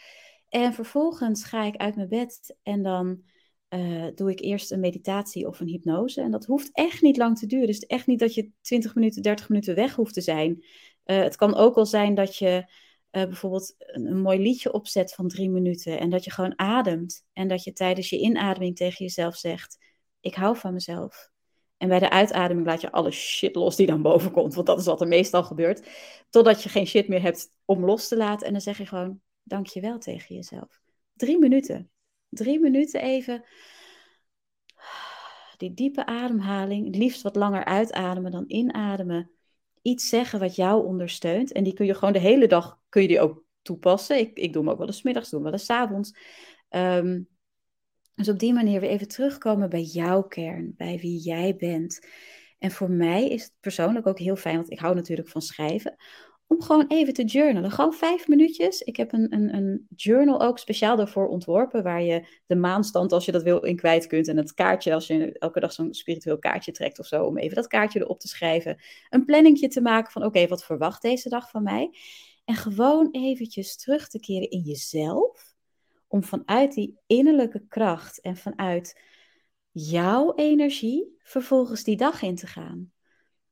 [0.48, 3.22] En vervolgens ga ik uit mijn bed en dan
[3.68, 6.20] uh, doe ik eerst een meditatie of een hypnose.
[6.20, 7.66] En dat hoeft echt niet lang te duren.
[7.66, 10.64] Dus echt niet dat je 20 minuten, 30 minuten weg hoeft te zijn.
[11.04, 12.64] Uh, het kan ook wel zijn dat je
[13.12, 17.26] uh, bijvoorbeeld een, een, mooi liedje opzet van drie minuten en dat je gewoon ademt
[17.32, 19.78] en dat je tijdens je inademing tegen jezelf zegt:
[20.20, 21.34] Ik hou van mezelf.
[21.76, 24.78] En bij de uitademing laat je alle shit los die dan boven komt, want dat
[24.78, 25.88] is wat er meestal gebeurt.
[26.30, 29.20] Totdat je geen shit meer hebt om los te laten en dan zeg je gewoon:
[29.42, 30.80] Dankjewel tegen jezelf.
[31.14, 31.90] Drie minuten.
[32.28, 33.44] Drie minuten even
[35.56, 39.30] die diepe ademhaling, het liefst wat langer uitademen dan inademen.
[39.82, 41.52] Iets zeggen wat jou ondersteunt.
[41.52, 44.18] En die kun je gewoon de hele dag kun je die ook toepassen.
[44.18, 46.16] Ik, ik doe hem ook wel eens middags, doe hem wel eens avonds.
[46.70, 47.28] Um,
[48.16, 52.06] dus op die manier weer even terugkomen bij jouw kern, bij wie jij bent.
[52.58, 55.96] En voor mij is het persoonlijk ook heel fijn, want ik hou natuurlijk van schrijven,
[56.46, 57.70] om gewoon even te journalen.
[57.70, 58.80] Gewoon vijf minuutjes.
[58.80, 63.24] Ik heb een, een, een journal ook speciaal daarvoor ontworpen, waar je de maanstand, als
[63.24, 64.28] je dat wil, in kwijt kunt.
[64.28, 67.56] En het kaartje, als je elke dag zo'n spiritueel kaartje trekt of zo, om even
[67.56, 68.78] dat kaartje erop te schrijven.
[69.08, 71.90] Een planningje te maken van, oké, wat verwacht deze dag van mij?
[72.44, 75.45] En gewoon eventjes terug te keren in jezelf,
[76.16, 79.00] om vanuit die innerlijke kracht en vanuit
[79.70, 82.92] jouw energie vervolgens die dag in te gaan.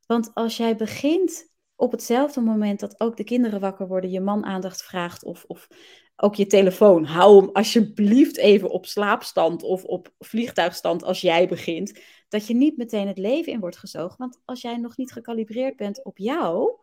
[0.07, 4.44] Want als jij begint op hetzelfde moment dat ook de kinderen wakker worden, je man
[4.44, 5.68] aandacht vraagt of, of
[6.16, 12.00] ook je telefoon, hou hem alsjeblieft even op slaapstand of op vliegtuigstand als jij begint,
[12.29, 14.16] dat je niet meteen het leven in wordt gezogen.
[14.18, 16.79] Want als jij nog niet gekalibreerd bent op jou,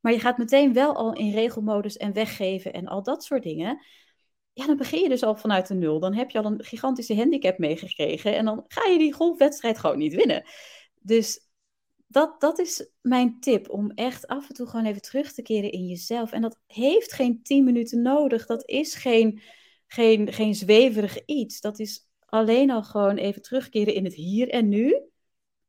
[0.00, 3.84] maar je gaat meteen wel al in regelmodus en weggeven en al dat soort dingen,
[4.54, 6.00] ja, dan begin je dus al vanuit de nul.
[6.00, 9.98] Dan heb je al een gigantische handicap meegekregen en dan ga je die golfwedstrijd gewoon
[9.98, 10.44] niet winnen.
[11.00, 11.48] Dus
[12.06, 15.72] dat, dat is mijn tip, om echt af en toe gewoon even terug te keren
[15.72, 16.32] in jezelf.
[16.32, 18.46] En dat heeft geen tien minuten nodig.
[18.46, 19.40] Dat is geen,
[19.86, 21.60] geen, geen zweverig iets.
[21.60, 25.02] Dat is alleen al gewoon even terugkeren in het hier en nu.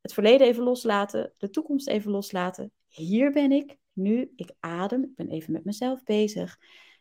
[0.00, 2.72] Het verleden even loslaten, de toekomst even loslaten.
[2.88, 6.58] Hier ben ik, nu, ik adem, ik ben even met mezelf bezig.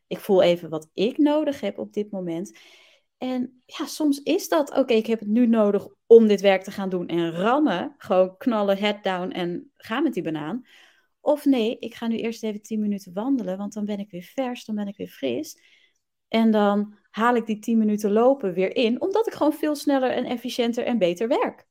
[0.08, 2.58] Ik voel even wat ik nodig heb op dit moment.
[3.18, 6.72] En ja, soms is dat, oké, ik heb het nu nodig om dit werk te
[6.72, 7.96] gaan doen en rammen.
[7.98, 10.66] Gewoon knallen, head down en gaan met die banaan.
[11.22, 14.32] Of nee, ik ga nu eerst even 10 minuten wandelen, want dan ben ik weer
[14.34, 15.60] vers, dan ben ik weer fris.
[16.28, 20.12] En dan haal ik die 10 minuten lopen weer in, omdat ik gewoon veel sneller
[20.12, 21.68] en efficiënter en beter werk.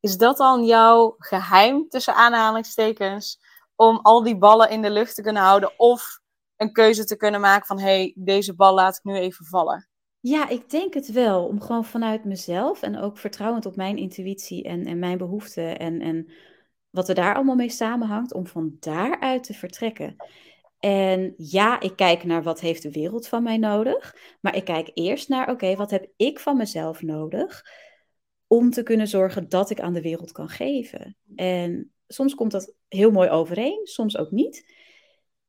[0.00, 3.40] Is dat dan jouw geheim tussen aanhalingstekens
[3.74, 6.19] om al die ballen in de lucht te kunnen houden of
[6.60, 9.88] een keuze te kunnen maken van hey, deze bal laat ik nu even vallen?
[10.20, 11.46] Ja, ik denk het wel.
[11.46, 16.00] Om gewoon vanuit mezelf en ook vertrouwend op mijn intuïtie en, en mijn behoeften en,
[16.00, 16.32] en
[16.90, 20.16] wat er daar allemaal mee samenhangt, om van daaruit te vertrekken.
[20.78, 24.90] En ja, ik kijk naar wat heeft de wereld van mij nodig, maar ik kijk
[24.94, 27.64] eerst naar, oké, wat heb ik van mezelf nodig
[28.46, 31.16] om te kunnen zorgen dat ik aan de wereld kan geven.
[31.34, 34.79] En soms komt dat heel mooi overeen, soms ook niet.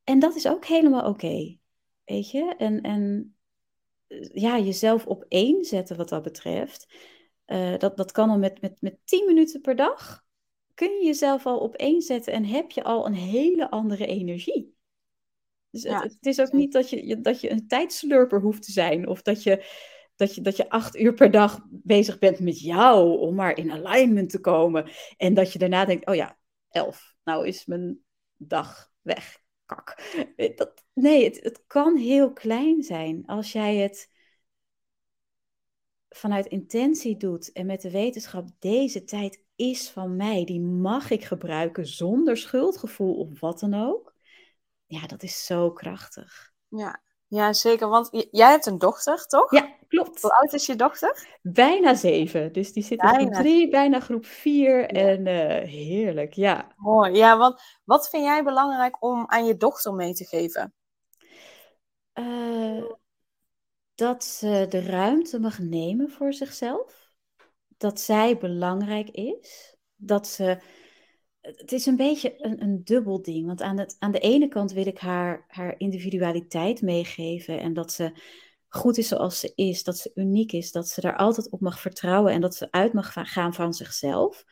[0.04, 1.58] En dat is ook helemaal oké,
[2.06, 2.56] weet je?
[2.58, 3.36] En, en
[4.34, 6.94] ja, jezelf op één zetten wat dat betreft.
[7.48, 10.24] Uh, dat, dat kan al met, met, met 10 minuten per dag.
[10.74, 14.76] Kun je jezelf al op één zetten en heb je al een hele andere energie.
[15.70, 19.08] Dus het, het, is ook niet dat je, dat je een tijdslurper hoeft te zijn.
[19.08, 19.66] Of dat je,
[20.16, 23.72] dat, je, dat je acht uur per dag bezig bent met jou om maar in
[23.72, 24.90] alignment te komen.
[25.18, 26.38] En dat je daarna denkt, oh ja,
[26.70, 27.16] elf.
[27.24, 28.00] Nou is mijn
[28.38, 29.41] dag weg.
[30.36, 30.62] Eh,
[30.94, 34.10] nee, het, het kan heel klein zijn als jij het
[36.10, 41.24] vanuit intentie doet en met de wetenschap, deze tijd is van mij, die mag ik
[41.24, 44.14] gebruiken zonder schuldgevoel of wat dan ook.
[44.86, 46.54] Ja, dat is zo krachtig.
[46.68, 47.88] Ja, ja zeker.
[47.88, 49.52] Want jij hebt een dochter, toch?
[49.52, 50.22] Ja, klopt.
[50.22, 51.38] Hoe oud is je dochter?
[51.42, 52.54] Bijna zeven.
[52.54, 54.86] Dus die zit in groep drie, bijna groep vier.
[54.86, 56.68] En uh, heerlijk, ja.
[56.76, 57.14] Mooi.
[57.14, 60.74] Ja, want wat vind jij belangrijk om aan je dochter mee te geven?
[62.14, 62.84] Uh,
[63.96, 67.12] dat ze de ruimte mag nemen voor zichzelf.
[67.78, 69.78] Dat zij belangrijk is.
[69.96, 70.60] Dat ze.
[71.42, 73.46] Het is een beetje een, een dubbel ding.
[73.46, 77.60] Want aan, het, aan de ene kant wil ik haar, haar individualiteit meegeven.
[77.60, 78.12] En dat ze
[78.68, 81.80] goed is zoals ze is, dat ze uniek is, dat ze daar altijd op mag
[81.80, 84.44] vertrouwen en dat ze uit mag gaan van zichzelf.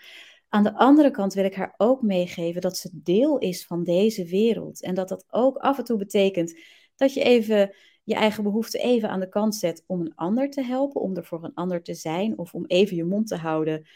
[0.50, 4.26] Aan de andere kant wil ik haar ook meegeven dat ze deel is van deze
[4.26, 6.60] wereld en dat dat ook af en toe betekent
[6.96, 10.64] dat je even je eigen behoeften even aan de kant zet om een ander te
[10.64, 13.88] helpen, om er voor een ander te zijn of om even je mond te houden,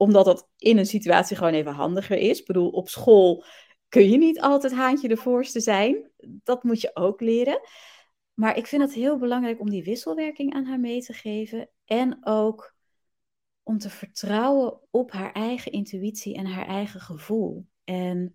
[0.00, 2.40] omdat dat in een situatie gewoon even handiger is.
[2.40, 3.44] Ik bedoel, op school
[3.88, 6.10] kun je niet altijd haantje de voorste zijn.
[6.18, 7.60] Dat moet je ook leren.
[8.34, 11.70] Maar ik vind het heel belangrijk om die wisselwerking aan haar mee te geven.
[11.84, 12.74] En ook
[13.62, 17.66] om te vertrouwen op haar eigen intuïtie en haar eigen gevoel.
[17.84, 18.34] En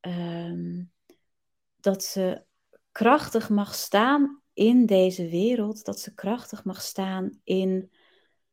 [0.00, 0.92] um,
[1.76, 2.44] dat ze
[2.92, 7.90] krachtig mag staan in deze wereld, dat ze krachtig mag staan in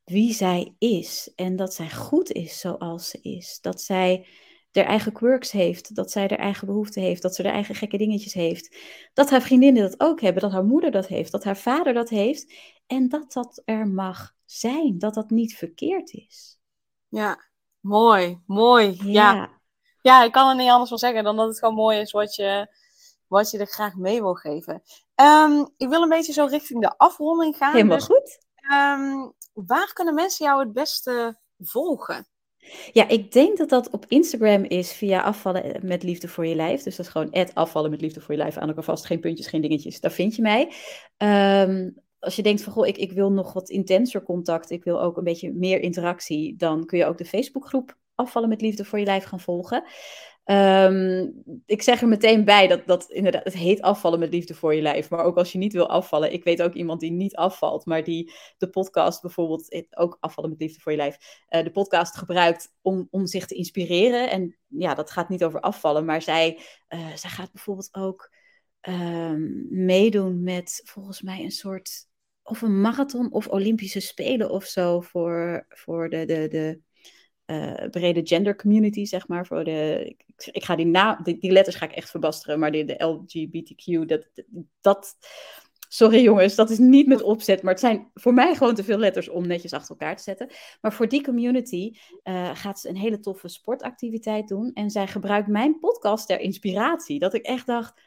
[0.04, 3.60] wie zij is en dat zij goed is zoals ze is.
[3.62, 4.28] Dat zij
[4.72, 7.98] haar eigen quirks heeft, dat zij haar eigen behoeften heeft, dat ze haar eigen gekke
[7.98, 8.78] dingetjes heeft.
[9.14, 12.10] Dat haar vriendinnen dat ook hebben, dat haar moeder dat heeft, dat haar vader dat
[12.10, 12.54] heeft
[12.88, 16.60] en dat dat er mag zijn, dat dat niet verkeerd is.
[17.08, 17.40] Ja,
[17.80, 19.00] mooi, mooi.
[19.04, 19.50] Ja.
[20.02, 20.24] ja.
[20.24, 22.76] ik kan er niet anders van zeggen dan dat het gewoon mooi is wat je,
[23.28, 24.84] wat je er graag mee wil geven.
[25.16, 27.74] Ehm, ik wil een beetje zo richting de afronding gaan.
[27.74, 28.40] Helemaal dus, goed.
[28.56, 32.28] Ehm, waar kunnen mensen jou het beste volgen?
[32.92, 36.84] Ja, ik denk dat dat op Instagram is via afvallen met liefde voor je lijf.
[36.84, 39.06] Dus dat is gewoon afvallen met liefde voor je lijf aan elkaar vast.
[39.06, 40.00] Geen puntjes, geen dingetjes.
[40.00, 40.74] Daar vind je mij.
[41.18, 41.90] Ehm,
[42.20, 44.70] als je denkt van, goh, ik, ik wil nog wat intenser contact.
[44.70, 46.56] Ik wil ook een beetje meer interactie.
[46.56, 49.84] Dan kun je ook de Facebookgroep afvallen met liefde voor je lijf gaan volgen.
[50.44, 51.30] Ehm,
[51.66, 54.82] ik zeg er meteen bij dat, dat inderdaad, het heet afvallen met liefde voor je
[54.82, 55.10] lijf.
[55.10, 56.34] Maar ook als je niet wil afvallen.
[56.34, 60.60] Ik weet ook iemand die niet afvalt, maar die de podcast bijvoorbeeld, ook afvallen met
[60.60, 64.30] liefde voor je lijf, uh, de podcast gebruikt om, om zich te inspireren.
[64.30, 68.32] En ja, dat gaat niet over afvallen, maar zij, uh, zij gaat bijvoorbeeld ook
[68.82, 72.08] um, meedoen met volgens mij een soort,
[72.42, 76.82] of een marathon of Olympische Spelen of zo voor, voor de, de, de
[77.46, 79.46] uh, brede gender community, zeg maar.
[79.46, 82.86] Voor de, ik, ik ga die, na, die, letters ga ik echt verbasteren, maar de,
[82.86, 84.30] de LGBTQ, dat,
[84.82, 85.18] dat,
[85.88, 88.98] sorry jongens, dat is niet met opzet, maar het zijn voor mij gewoon te veel
[88.98, 90.50] letters om netjes achter elkaar te zetten.
[90.82, 95.48] Maar voor die community uh, gaat ze een hele toffe sportactiviteit doen en zij gebruikt
[95.48, 97.20] mijn podcast ter inspiratie.
[97.20, 98.02] Dat ik echt dacht,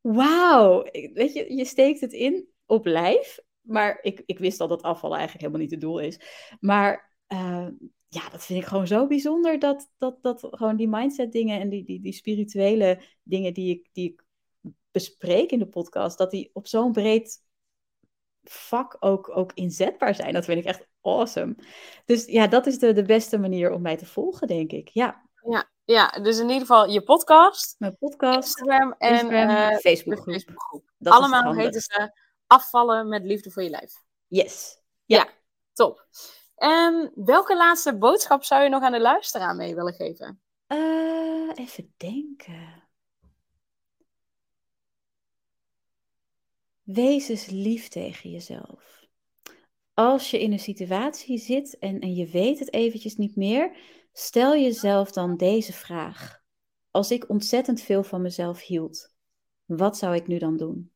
[0.00, 4.82] wauw, weet je, je steekt het in op lijf, maar ik, ik wist al dat
[4.82, 6.20] afvallen eigenlijk helemaal niet het doel is.
[6.60, 7.66] Maar uh,
[8.08, 11.68] ja, dat vind ik gewoon zo bijzonder dat, dat, dat gewoon die mindset dingen en
[11.68, 14.24] die, die, die spirituele dingen die ik, die ik
[14.90, 17.42] bespreek in de podcast, dat die op zo'n breed
[18.42, 20.32] vak ook, ook inzetbaar zijn.
[20.32, 21.54] Dat vind ik echt awesome.
[22.04, 24.88] Dus ja, dat is de, de beste manier om mij te volgen, denk ik.
[24.88, 25.26] Ja.
[25.42, 30.34] Ja, ja, dus in ieder geval je podcast, mijn podcast, Instagram en Instagram, uh, Facebookgroep.
[30.34, 32.12] Facebook Allemaal heten ze
[32.46, 33.92] Afvallen met Liefde voor je Lijf.
[34.26, 34.82] Yes.
[35.04, 35.28] Ja, ja
[35.72, 36.06] top.
[36.58, 40.40] Um, welke laatste boodschap zou je nog aan de luisteraar mee willen geven?
[40.68, 42.82] Uh, even denken.
[46.82, 49.06] Wees eens lief tegen jezelf.
[49.94, 53.76] Als je in een situatie zit en, en je weet het eventjes niet meer,
[54.12, 56.42] stel jezelf dan deze vraag.
[56.90, 59.14] Als ik ontzettend veel van mezelf hield,
[59.64, 60.92] wat zou ik nu dan doen?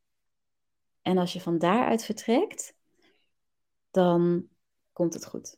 [1.02, 2.74] En als je van daaruit vertrekt,
[3.90, 4.48] dan
[4.92, 5.56] komt het goed?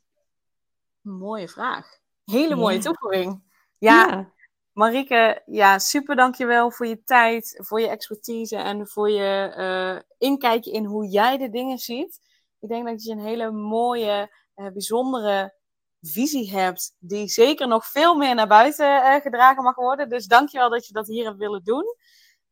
[1.00, 1.98] Mooie vraag.
[2.24, 3.42] Hele mooie toevoeging.
[3.78, 4.32] Ja, ja,
[4.72, 10.70] Marike, ja, super dankjewel voor je tijd, voor je expertise en voor je uh, inkijkje
[10.70, 12.20] in hoe jij de dingen ziet.
[12.60, 15.54] Ik denk dat je een hele mooie, uh, bijzondere
[16.00, 20.08] visie hebt, die zeker nog veel meer naar buiten uh, gedragen mag worden.
[20.08, 21.96] Dus dankjewel dat je dat hier hebt willen doen.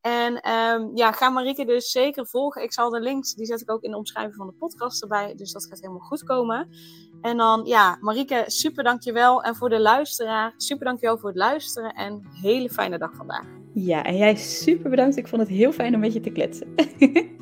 [0.02, 2.62] En um, ja, ga Marieke dus zeker volgen.
[2.62, 5.34] Ik zal de links, die zet ik ook in de omschrijving van de podcast erbij.
[5.36, 6.68] Dus dat gaat helemaal goed komen.
[7.20, 9.42] En dan, ja, Marieke, super dankjewel.
[9.42, 11.94] En voor de luisteraar, super dankjewel voor het luisteren.
[11.94, 13.46] En hele fijne dag vandaag.
[13.74, 15.16] Ja, en jij super bedankt.
[15.16, 16.74] Ik vond het heel fijn om met je te kletsen.